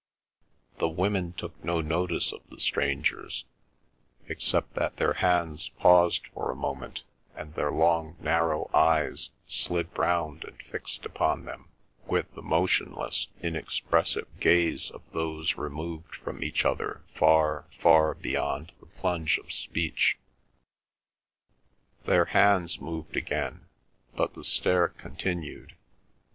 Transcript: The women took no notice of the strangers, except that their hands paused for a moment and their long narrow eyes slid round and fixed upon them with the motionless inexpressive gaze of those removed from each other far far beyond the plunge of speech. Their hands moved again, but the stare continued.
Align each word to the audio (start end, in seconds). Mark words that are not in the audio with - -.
The 0.79 0.89
women 0.89 1.33
took 1.33 1.63
no 1.63 1.79
notice 1.79 2.33
of 2.33 2.41
the 2.49 2.59
strangers, 2.59 3.45
except 4.25 4.73
that 4.73 4.97
their 4.97 5.13
hands 5.13 5.69
paused 5.77 6.25
for 6.33 6.49
a 6.49 6.55
moment 6.55 7.03
and 7.35 7.53
their 7.53 7.71
long 7.71 8.15
narrow 8.19 8.71
eyes 8.73 9.29
slid 9.45 9.95
round 9.95 10.43
and 10.43 10.59
fixed 10.63 11.05
upon 11.05 11.45
them 11.45 11.69
with 12.07 12.33
the 12.33 12.41
motionless 12.41 13.27
inexpressive 13.43 14.27
gaze 14.39 14.89
of 14.89 15.03
those 15.13 15.55
removed 15.55 16.15
from 16.15 16.43
each 16.43 16.65
other 16.65 17.03
far 17.13 17.67
far 17.79 18.15
beyond 18.15 18.71
the 18.79 18.87
plunge 18.87 19.37
of 19.37 19.53
speech. 19.53 20.17
Their 22.05 22.25
hands 22.25 22.79
moved 22.81 23.15
again, 23.15 23.67
but 24.15 24.33
the 24.33 24.43
stare 24.43 24.87
continued. 24.87 25.75